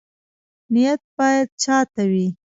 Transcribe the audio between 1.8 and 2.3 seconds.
ته وي؟